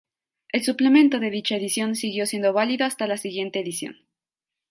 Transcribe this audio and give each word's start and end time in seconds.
El 0.51 0.63
suplemento 0.63 1.19
de 1.19 1.29
dicha 1.29 1.55
edición 1.57 1.93
siguió 1.95 2.25
siendo 2.25 2.53
válido 2.53 2.85
hasta 2.87 3.05
la 3.05 3.17
siguiente 3.17 3.59
edición. 3.59 3.97